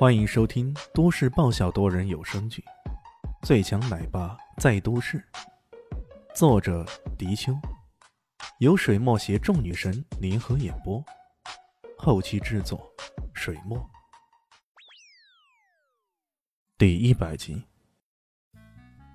[0.00, 2.64] 欢迎收听都市爆笑多人有声剧
[3.46, 5.18] 《最强奶爸在都市》，
[6.34, 6.86] 作者：
[7.18, 7.52] 迪秋，
[8.60, 11.04] 由水墨携众女神联合演播，
[11.98, 12.90] 后期制作：
[13.34, 13.78] 水墨。
[16.78, 17.62] 第一百集，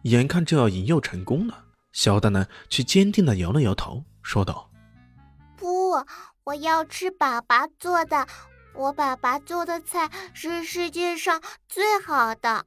[0.03, 4.69] 眼看就要引诱成功了，小蛋蛋却坚定的摇了摇头，说道
[5.57, 5.93] ：“不，
[6.43, 8.27] 我要吃爸爸做的。”
[8.75, 12.65] 我爸爸做的菜是世界上最好的。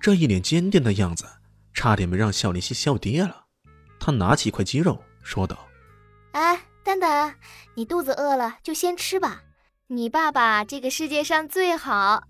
[0.00, 1.24] 这一脸坚定的样子，
[1.72, 3.46] 差点没让小林熙笑跌了。
[3.98, 5.66] 他拿起一块鸡肉，说道
[6.32, 7.34] ：“哎，蛋蛋，
[7.74, 9.42] 你肚子饿了就先吃吧。
[9.86, 12.22] 你爸爸这个世界上最好。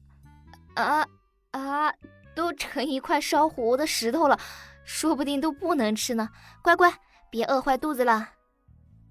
[0.74, 1.06] 啊
[1.51, 1.92] 啊，
[2.34, 4.38] 都成一块烧糊的石头了，
[4.84, 6.29] 说不定都不能吃呢。
[6.62, 6.92] 乖乖，
[7.30, 8.30] 别饿坏肚子了。”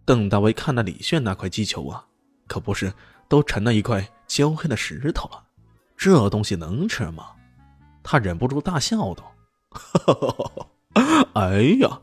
[0.05, 2.05] 邓大为看了李炫那块鸡球啊，
[2.47, 2.93] 可不是。
[3.33, 5.43] 都成了一块焦黑的石头了，
[5.97, 7.31] 这东西能吃吗？
[8.03, 9.33] 他忍不住大笑道
[9.73, 10.67] ：“哈 哈
[11.33, 11.99] 哎呀，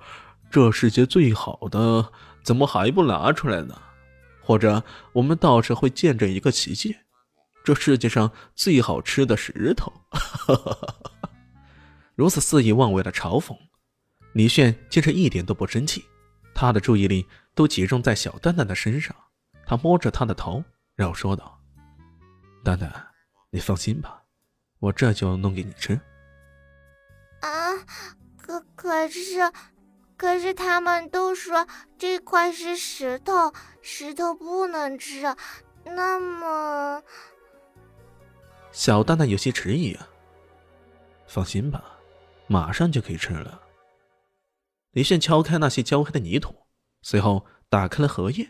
[0.51, 2.11] 这世界最好的，
[2.43, 3.81] 怎么还不拿出来呢？
[4.43, 6.97] 或者我们到时会见证一个奇迹，
[7.63, 9.93] 这世界上最好吃的石头。
[12.17, 13.57] ”如此肆意妄为的嘲讽，
[14.33, 16.05] 李炫竟是一点都不生气，
[16.57, 19.15] 他的注意力都集中在小蛋蛋的身上，
[19.65, 20.65] 他摸着他的头。
[21.01, 21.59] 然后说道
[22.63, 22.93] ：“蛋蛋，
[23.49, 24.23] 你放心吧，
[24.81, 25.99] 我这就弄给你吃。”
[27.41, 27.49] 啊，
[28.37, 29.51] 可可是，
[30.19, 35.23] 可是他们都说这块是石头，石头不能吃。
[35.85, 37.03] 那么，
[38.71, 40.07] 小蛋蛋有些迟疑啊。
[41.27, 41.83] 放心吧，
[42.47, 43.59] 马上就可以吃了。
[44.91, 46.55] 李炫敲开那些焦黑的泥土，
[47.01, 48.47] 随后打开了荷叶，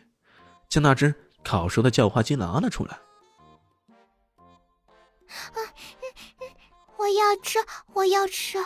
[0.68, 1.14] 将那只。
[1.42, 2.98] 烤熟的叫花鸡拿了出来。
[5.26, 5.58] 啊，
[6.96, 7.58] 我要吃，
[7.92, 8.58] 我要吃！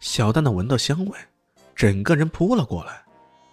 [0.00, 1.18] 小蛋蛋闻到香味，
[1.74, 3.04] 整个人扑了过来。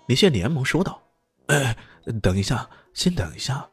[0.08, 1.02] 李现连忙说道
[1.48, 1.76] ：“哎，
[2.22, 3.70] 等一下，先等一下，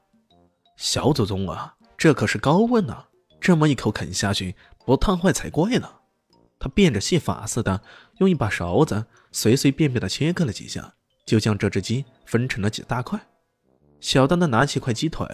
[0.76, 3.06] 小祖宗啊，这可是高温呐，
[3.40, 5.88] 这么一口啃下去，不烫坏才怪呢。”
[6.58, 7.82] 他变着戏法似的，
[8.18, 10.94] 用一把勺子随随便便的切割了几下。
[11.24, 13.20] 就将这只鸡分成了几大块，
[14.00, 15.26] 小蛋蛋拿起块鸡腿，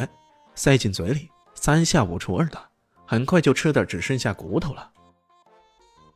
[0.55, 2.71] 塞进嘴里，三下五除二的，
[3.07, 4.93] 很快就吃的只剩下骨头了。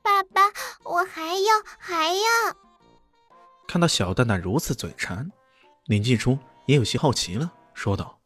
[0.02, 0.42] 爸爸，
[0.84, 2.22] 我还要还要。
[3.66, 5.30] 看到小蛋蛋如此嘴馋，
[5.86, 8.20] 林继初也有些好奇了，说道：“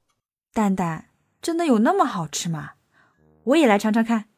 [0.52, 2.72] 蛋蛋真的有那么好吃吗？
[3.44, 4.28] 我也来尝尝看。”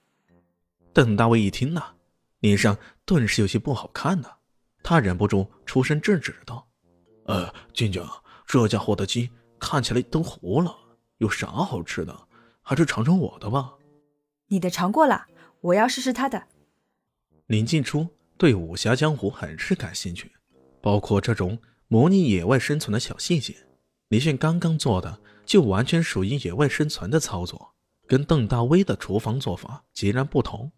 [0.93, 1.95] 邓大卫一听呐，
[2.41, 2.77] 脸上
[3.07, 4.29] 顿时有些不好看呢，
[4.83, 6.68] 他忍不住出声制止道。
[7.29, 8.03] 呃，静静，
[8.47, 10.75] 这家伙的鸡看起来都糊了，
[11.19, 12.19] 有啥好吃的？
[12.63, 13.75] 还是尝尝我的吧。
[14.47, 15.27] 你的尝过了，
[15.61, 16.43] 我要试试他的。
[17.47, 18.09] 林静初
[18.39, 20.33] 对武侠江湖很是感兴趣，
[20.81, 21.59] 包括这种
[21.89, 23.55] 模拟野外生存的小细节。
[24.09, 27.75] 李炫刚刚做的就完全属于野外生存的操作，
[28.07, 30.73] 跟邓大威的厨房做法截然不同。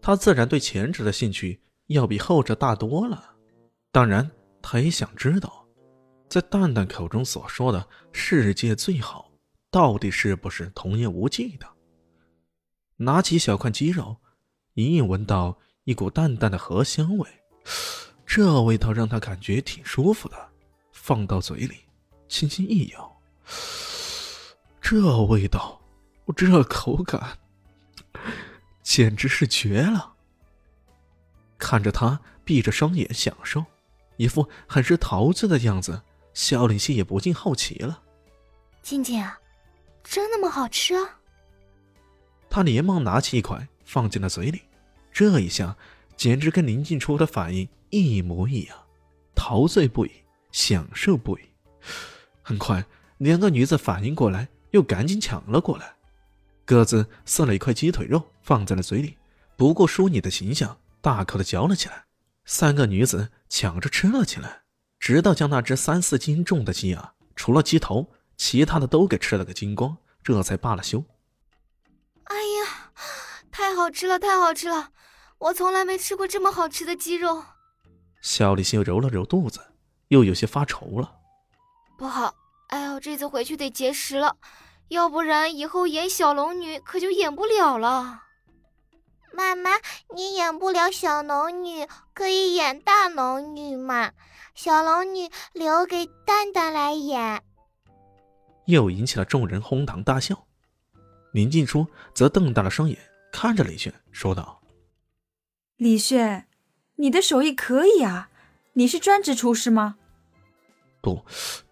[0.00, 3.34] 他自然对前者的兴趣要比后者大多了。
[3.92, 4.30] 当然，
[4.62, 5.59] 他也想知道。
[6.30, 9.32] 在蛋蛋口中所说的世界最好，
[9.68, 11.66] 到底是不是童言无忌的？
[12.98, 14.16] 拿起小块鸡肉，
[14.74, 17.28] 隐隐闻到一股淡淡的荷香味，
[18.24, 20.36] 这味道让他感觉挺舒服的。
[20.92, 21.78] 放到嘴里，
[22.28, 23.20] 轻轻一咬，
[24.80, 25.80] 这味道，
[26.36, 27.38] 这口感，
[28.84, 30.14] 简直是绝了。
[31.58, 33.64] 看着他闭着双眼享受，
[34.16, 36.00] 一副很是陶醉的样子。
[36.40, 38.02] 肖林熙也不禁好奇了
[38.80, 39.22] ：“静静，
[40.02, 40.94] 真那么好吃？”
[42.48, 44.62] 他连忙拿起一块放进了嘴里，
[45.12, 45.76] 这一下
[46.16, 48.76] 简直跟林静初的反应一模一样，
[49.34, 50.10] 陶醉不已，
[50.50, 51.42] 享受不已。
[52.40, 52.82] 很快，
[53.18, 55.92] 两个女子反应过来，又赶紧抢了过来，
[56.64, 59.18] 各自撕了一块鸡腿肉放在了嘴里，
[59.58, 62.06] 不顾淑女的形象，大口的嚼了起来。
[62.46, 64.59] 三个女子抢着吃了起来。
[65.00, 68.06] 直到将那只三四斤重的鸡啊，除了鸡头，
[68.36, 71.02] 其他的都给吃了个精光，这才罢了休。
[72.24, 72.92] 哎呀，
[73.50, 74.90] 太好吃了，太好吃了！
[75.38, 77.42] 我从来没吃过这么好吃的鸡肉。
[78.20, 79.58] 肖立新揉了揉肚子，
[80.08, 81.10] 又有些发愁了。
[81.96, 82.34] 不好，
[82.68, 84.36] 哎呦，这次回去得节食了，
[84.88, 88.24] 要不然以后演小龙女可就演不了了。
[89.32, 89.70] 妈妈，
[90.14, 94.12] 你演不了小龙女，可以演大龙女嘛？
[94.54, 97.42] 小龙女留给蛋蛋来演，
[98.66, 100.46] 又引起了众人哄堂大笑。
[101.32, 102.98] 林静初则瞪大了双眼
[103.32, 104.60] 看着李炫，说道
[105.78, 106.48] ：“李炫，
[106.96, 108.28] 你的手艺可以啊，
[108.72, 109.96] 你是专职厨师吗
[111.00, 111.24] ？”“不，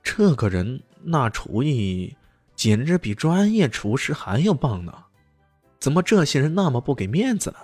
[0.03, 2.17] 这个人那厨艺
[2.55, 5.05] 简直比专业厨师还要棒呢。
[5.79, 7.57] 怎么这些人那么不给面子呢？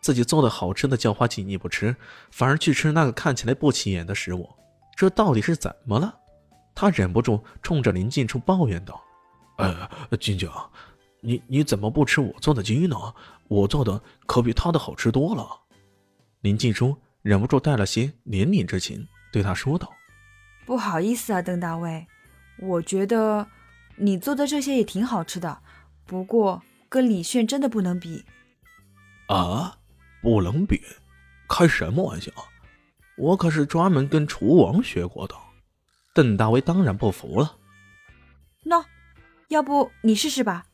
[0.00, 1.94] 自己做的好吃的叫花鸡你不吃，
[2.30, 4.48] 反而去吃那个看起来不起眼的食物，
[4.96, 6.14] 这到底是怎么了？”
[6.74, 9.02] 他忍不住冲着林静初抱怨道
[9.58, 9.90] ：“哎，
[10.20, 10.48] 静静。”
[11.20, 12.96] 你你怎么不吃我做的鸡呢？
[13.48, 15.44] 我做的可比他的好吃多了。
[16.42, 19.92] 林静初忍不住带了些怜悯之情，对他说道
[20.64, 22.06] ：“不好意思啊，邓大卫，
[22.60, 23.48] 我觉得
[23.96, 25.58] 你做的这些也挺好吃的，
[26.06, 28.24] 不过跟李炫真的不能比。”
[29.28, 29.78] 啊，
[30.22, 30.80] 不能比？
[31.48, 32.30] 开什么玩笑？
[33.16, 35.34] 我可是专门跟厨王学过的。
[36.14, 37.56] 邓大为当然不服了。
[38.64, 38.84] 那，
[39.48, 40.66] 要不你试试吧？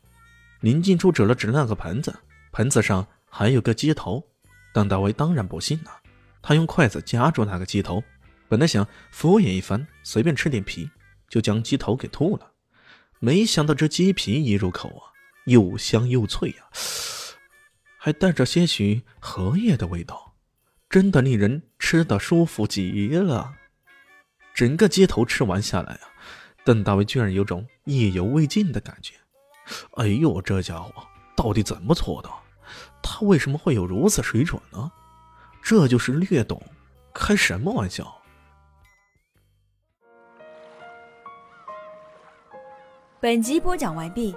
[0.61, 2.15] 林静初指了指那个盆子，
[2.53, 4.25] 盆子上还有个鸡头。
[4.73, 5.91] 邓大为当然不信了，
[6.43, 8.03] 他用筷子夹住那个鸡头，
[8.49, 10.91] 本来想敷衍一番，随便吃点皮，
[11.29, 12.53] 就将鸡头给吐了。
[13.21, 15.14] 没想到这鸡皮一入口啊，
[15.45, 16.65] 又香又脆呀，
[17.99, 20.35] 还带着些许荷叶的味道，
[20.89, 23.55] 真的令人吃的舒服极了。
[24.55, 26.09] 整个街头吃完下来啊，
[26.65, 29.15] 邓大为居然有种意犹未尽的感觉。
[29.97, 30.93] 哎呦，这家伙
[31.37, 32.31] 到底怎么做的？
[33.03, 34.91] 他为什么会有如此水准呢？
[35.63, 36.63] 这就是略懂，
[37.13, 38.23] 开什么玩笑？
[43.21, 44.37] 本集播讲完毕，